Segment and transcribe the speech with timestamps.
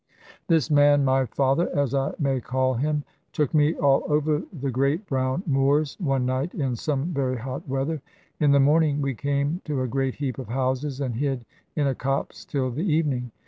[0.47, 3.03] "This man, my father as I may call him,
[3.33, 8.01] took me all over the great brown moors one night in some very hot weather.
[8.39, 11.45] In the morning we came to a great heap of houses, and hid
[11.75, 13.29] in a copse till the evening.